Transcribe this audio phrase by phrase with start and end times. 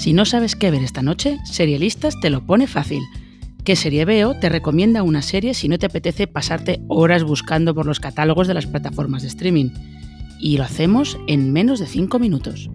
[0.00, 3.02] Si no sabes qué ver esta noche, Serialistas te lo pone fácil.
[3.66, 4.32] ¿Qué serie veo?
[4.40, 8.54] Te recomienda una serie si no te apetece pasarte horas buscando por los catálogos de
[8.54, 9.68] las plataformas de streaming.
[10.40, 12.70] Y lo hacemos en menos de 5 minutos.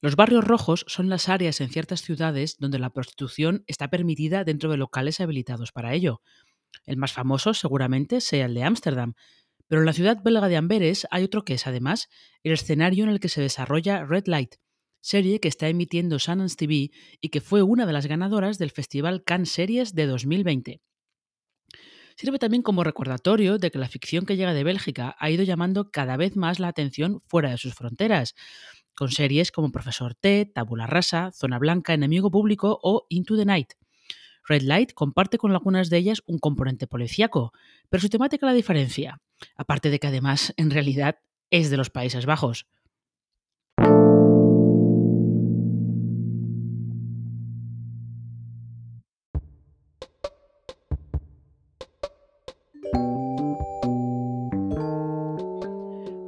[0.00, 4.70] Los barrios rojos son las áreas en ciertas ciudades donde la prostitución está permitida dentro
[4.70, 6.22] de locales habilitados para ello.
[6.86, 9.12] El más famoso seguramente sea el de Ámsterdam,
[9.68, 12.08] pero en la ciudad belga de Amberes hay otro que es además
[12.42, 14.56] el escenario en el que se desarrolla Red Light,
[15.00, 19.24] serie que está emitiendo Sundance TV y que fue una de las ganadoras del Festival
[19.24, 20.80] Cannes Series de 2020.
[22.16, 25.90] Sirve también como recordatorio de que la ficción que llega de Bélgica ha ido llamando
[25.90, 28.34] cada vez más la atención fuera de sus fronteras,
[28.94, 33.74] con series como Profesor T, Tabula Rasa, Zona Blanca, Enemigo Público o Into the Night.
[34.48, 37.52] Red Light comparte con algunas de ellas un componente policíaco,
[37.90, 39.20] pero su temática la diferencia,
[39.56, 41.18] aparte de que además en realidad
[41.50, 42.66] es de los Países Bajos.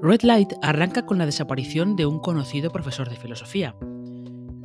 [0.00, 3.74] Red Light arranca con la desaparición de un conocido profesor de filosofía.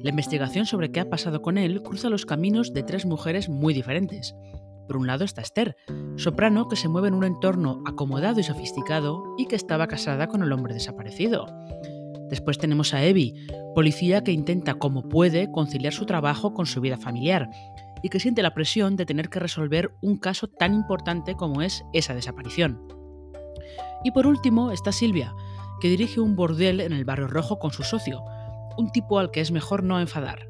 [0.03, 3.73] La investigación sobre qué ha pasado con él cruza los caminos de tres mujeres muy
[3.73, 4.35] diferentes.
[4.85, 5.77] Por un lado está Esther,
[6.17, 10.43] soprano que se mueve en un entorno acomodado y sofisticado y que estaba casada con
[10.43, 11.45] el hombre desaparecido.
[12.29, 16.97] Después tenemos a Evie, policía que intenta como puede conciliar su trabajo con su vida
[16.97, 17.49] familiar
[18.01, 21.85] y que siente la presión de tener que resolver un caso tan importante como es
[21.93, 22.85] esa desaparición.
[24.03, 25.33] Y por último está Silvia,
[25.79, 28.21] que dirige un bordel en el barrio rojo con su socio,
[28.77, 30.47] un tipo al que es mejor no enfadar.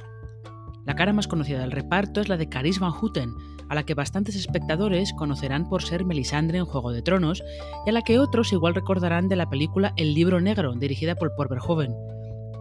[0.86, 3.34] La cara más conocida del reparto es la de Caris Van Houten,
[3.70, 7.44] a la que bastantes espectadores conocerán por ser Melisandre en Juego de Tronos
[7.86, 11.36] y a la que otros igual recordarán de la película El libro negro, dirigida por
[11.36, 11.96] Paul Verhoeven.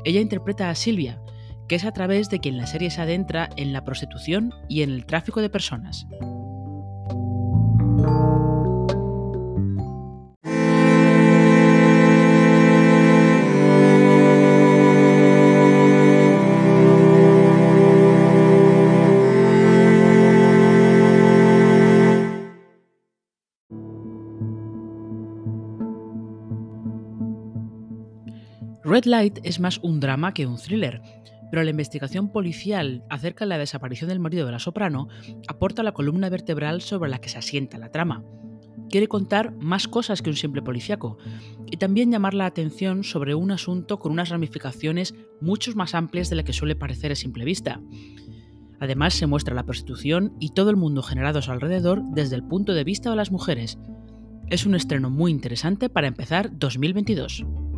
[0.05, 1.21] Ella interpreta a Silvia,
[1.69, 4.91] que es a través de quien la serie se adentra en la prostitución y en
[4.91, 6.07] el tráfico de personas.
[28.93, 31.01] Red Light es más un drama que un thriller,
[31.51, 35.09] pero la investigación policial acerca de la desaparición del marido de la soprano
[35.49, 38.23] aporta la columna vertebral sobre la que se asienta la trama.
[38.91, 41.17] Quiere contar más cosas que un simple policíaco
[41.71, 46.37] y también llamar la atención sobre un asunto con unas ramificaciones mucho más amplias de
[46.37, 47.81] la que suele parecer a simple vista.
[48.79, 52.85] Además, se muestra la prostitución y todo el mundo generado alrededor desde el punto de
[52.85, 53.79] vista de las mujeres.
[54.51, 57.39] Es un estreno muy interesante para empezar 2022.
[57.39, 57.72] thank you